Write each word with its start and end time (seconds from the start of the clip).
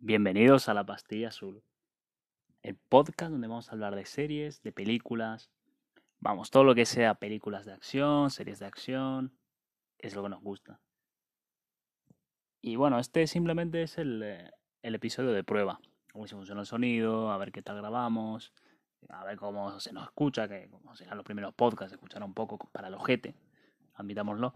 Bienvenidos 0.00 0.68
a 0.68 0.74
La 0.74 0.86
Pastilla 0.86 1.26
Azul, 1.26 1.64
el 2.62 2.76
podcast 2.76 3.32
donde 3.32 3.48
vamos 3.48 3.68
a 3.68 3.72
hablar 3.72 3.96
de 3.96 4.06
series, 4.06 4.62
de 4.62 4.70
películas, 4.70 5.50
vamos, 6.20 6.52
todo 6.52 6.62
lo 6.62 6.76
que 6.76 6.86
sea 6.86 7.16
películas 7.16 7.66
de 7.66 7.72
acción, 7.72 8.30
series 8.30 8.60
de 8.60 8.66
acción, 8.66 9.36
es 9.98 10.14
lo 10.14 10.22
que 10.22 10.28
nos 10.28 10.40
gusta. 10.40 10.78
Y 12.60 12.76
bueno, 12.76 13.00
este 13.00 13.26
simplemente 13.26 13.82
es 13.82 13.98
el, 13.98 14.22
eh, 14.22 14.52
el 14.82 14.94
episodio 14.94 15.32
de 15.32 15.42
prueba, 15.42 15.80
a 16.14 16.18
ver 16.18 16.28
si 16.28 16.36
funciona 16.36 16.60
el 16.60 16.66
sonido, 16.68 17.32
a 17.32 17.38
ver 17.38 17.50
qué 17.50 17.62
tal 17.62 17.78
grabamos, 17.78 18.52
a 19.08 19.24
ver 19.24 19.36
cómo 19.36 19.80
se 19.80 19.92
nos 19.92 20.04
escucha, 20.04 20.46
que 20.46 20.68
como 20.70 20.94
serán 20.94 21.16
los 21.16 21.26
primeros 21.26 21.54
podcasts, 21.54 21.92
escuchar 21.92 22.22
un 22.22 22.34
poco 22.34 22.56
para 22.70 22.86
el 22.86 22.94
ojete, 22.94 23.34
admitámoslo. 23.94 24.54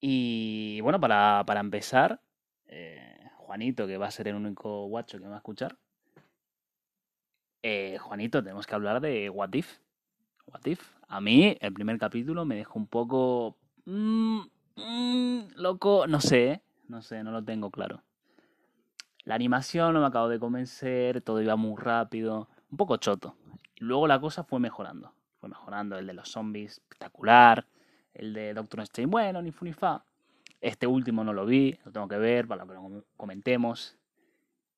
Y 0.00 0.80
bueno, 0.80 0.98
para, 0.98 1.44
para 1.46 1.60
empezar, 1.60 2.22
eh, 2.68 3.11
Juanito, 3.52 3.86
que 3.86 3.98
va 3.98 4.06
a 4.06 4.10
ser 4.10 4.28
el 4.28 4.36
único 4.36 4.86
guacho 4.86 5.18
que 5.18 5.24
me 5.24 5.28
va 5.28 5.36
a 5.36 5.40
escuchar. 5.40 5.76
Eh, 7.62 7.98
Juanito, 8.00 8.42
tenemos 8.42 8.66
que 8.66 8.74
hablar 8.74 9.02
de 9.02 9.28
What 9.28 9.52
If. 9.52 9.76
What 10.46 10.64
If. 10.64 10.80
A 11.06 11.20
mí, 11.20 11.54
el 11.60 11.74
primer 11.74 11.98
capítulo 11.98 12.46
me 12.46 12.54
dejó 12.54 12.78
un 12.78 12.86
poco. 12.86 13.58
mm, 13.84 14.40
mm, 14.76 15.40
loco, 15.56 16.06
no 16.06 16.22
sé, 16.22 16.50
¿eh? 16.50 16.62
no 16.88 17.02
sé, 17.02 17.22
no 17.22 17.30
lo 17.30 17.44
tengo 17.44 17.70
claro. 17.70 18.02
La 19.24 19.34
animación 19.34 19.92
no 19.92 20.00
me 20.00 20.06
acabo 20.06 20.30
de 20.30 20.40
convencer, 20.40 21.20
todo 21.20 21.42
iba 21.42 21.56
muy 21.56 21.76
rápido, 21.76 22.48
un 22.70 22.78
poco 22.78 22.96
choto. 22.96 23.36
Luego 23.80 24.06
la 24.06 24.18
cosa 24.18 24.44
fue 24.44 24.60
mejorando. 24.60 25.12
Fue 25.40 25.50
mejorando 25.50 25.98
el 25.98 26.06
de 26.06 26.14
los 26.14 26.30
zombies, 26.30 26.78
espectacular. 26.78 27.66
El 28.14 28.32
de 28.32 28.54
Doctor 28.54 28.80
Strange, 28.80 29.10
bueno, 29.10 29.42
ni 29.42 29.52
fu 29.52 29.66
ni 29.66 29.74
fa. 29.74 30.02
Este 30.62 30.86
último 30.86 31.24
no 31.24 31.32
lo 31.32 31.44
vi, 31.44 31.76
lo 31.84 31.90
tengo 31.90 32.06
que 32.06 32.18
ver 32.18 32.46
para 32.46 32.64
que 32.64 32.72
lo 32.72 33.04
comentemos. 33.16 33.98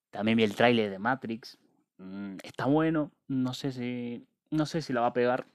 También 0.09 0.35
vi 0.35 0.43
el 0.43 0.55
tráiler 0.55 0.89
de 0.89 0.97
Matrix. 0.97 1.59
Mm, 1.99 2.37
está 2.43 2.65
bueno, 2.65 3.11
no 3.27 3.53
sé 3.53 3.71
si 3.71 4.25
no 4.49 4.65
sé 4.65 4.81
si 4.81 4.93
la 4.93 5.01
va 5.01 5.07
a 5.07 5.13
pegar. 5.13 5.45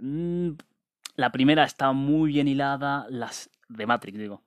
Mm, 0.00 0.50
la 1.16 1.32
primera 1.32 1.64
está 1.64 1.90
muy 1.92 2.30
bien 2.30 2.46
hilada, 2.46 3.06
las 3.10 3.50
de 3.68 3.84
Matrix 3.86 4.16
digo. 4.16 4.42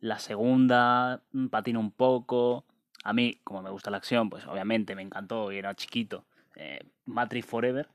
La 0.00 0.18
segunda 0.18 1.22
mm, 1.32 1.48
patina 1.48 1.78
un 1.78 1.90
poco. 1.92 2.64
A 3.04 3.12
mí, 3.12 3.38
como 3.44 3.62
me 3.62 3.70
gusta 3.70 3.90
la 3.90 3.98
acción, 3.98 4.30
pues 4.30 4.46
obviamente 4.46 4.94
me 4.94 5.02
encantó 5.02 5.52
y 5.52 5.58
era 5.58 5.74
chiquito. 5.74 6.24
eh, 6.56 6.80
Matrix 7.04 7.46
Forever. 7.46 7.88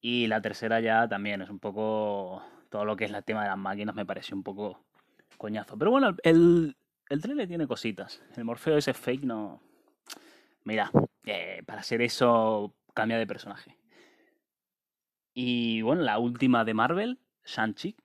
Y 0.00 0.26
la 0.28 0.40
tercera 0.40 0.80
ya 0.80 1.06
también 1.08 1.42
es 1.42 1.50
un 1.50 1.58
poco 1.58 2.42
todo 2.70 2.84
lo 2.86 2.96
que 2.96 3.04
es 3.06 3.10
el 3.12 3.24
tema 3.24 3.42
de 3.42 3.48
las 3.48 3.58
máquinas 3.58 3.94
me 3.94 4.06
pareció 4.06 4.36
un 4.36 4.42
poco 4.42 4.80
coñazo. 5.36 5.76
Pero 5.78 5.90
bueno, 5.90 6.16
el, 6.22 6.76
el 7.08 7.20
trailer 7.22 7.48
tiene 7.48 7.66
cositas. 7.66 8.22
El 8.36 8.44
Morfeo 8.44 8.76
ese 8.76 8.94
fake 8.94 9.24
no... 9.24 9.60
Mira, 10.64 10.90
eh, 11.24 11.62
para 11.66 11.80
hacer 11.80 12.02
eso 12.02 12.74
cambia 12.94 13.18
de 13.18 13.26
personaje. 13.26 13.76
Y 15.34 15.82
bueno, 15.82 16.02
la 16.02 16.18
última 16.18 16.64
de 16.64 16.74
Marvel, 16.74 17.18
Shang-Chi, 17.44 17.96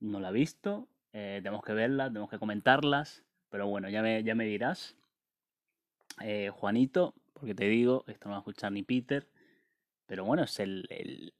no 0.00 0.20
la 0.20 0.30
he 0.30 0.32
visto. 0.32 0.88
eh, 1.12 1.40
tenemos 1.42 1.62
que 1.62 1.72
verla, 1.72 2.08
tenemos 2.08 2.30
que 2.30 2.38
comentarlas. 2.38 3.24
Pero 3.48 3.66
bueno, 3.66 3.88
ya 3.90 4.00
me, 4.02 4.22
ya 4.22 4.34
me 4.34 4.44
dirás. 4.44 4.96
Eh, 6.20 6.50
Juanito, 6.52 7.14
porque 7.34 7.54
te 7.54 7.64
digo, 7.66 8.04
esto 8.06 8.28
no 8.28 8.32
va 8.32 8.38
a 8.38 8.40
escuchar 8.40 8.72
ni 8.72 8.82
Peter. 8.82 9.28
Pero 10.06 10.24
bueno, 10.24 10.44
es 10.44 10.58
el... 10.60 10.86
el 10.90 11.34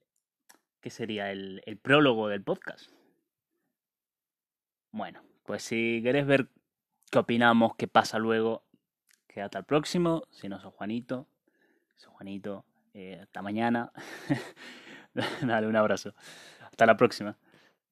¿Qué 0.81 0.89
sería? 0.89 1.31
El, 1.31 1.61
el 1.65 1.77
prólogo 1.77 2.27
del 2.27 2.43
podcast. 2.43 2.91
Bueno, 4.93 5.23
pues 5.43 5.63
si 5.63 6.01
querés 6.03 6.27
ver 6.27 6.49
qué 7.09 7.17
opinamos, 7.17 7.75
qué 7.75 7.87
pasa 7.87 8.19
luego, 8.19 8.63
quédate 9.27 9.57
al 9.57 9.65
próximo. 9.65 10.21
Si 10.29 10.47
no 10.47 10.59
sos 10.59 10.71
Juanito, 10.75 11.27
sos 11.95 12.13
Juanito, 12.13 12.63
eh, 12.93 13.17
hasta 13.19 13.41
mañana. 13.41 13.91
Dale 15.41 15.65
un 15.65 15.75
abrazo. 15.75 16.13
Hasta 16.61 16.85
la 16.85 16.95
próxima. 16.95 17.35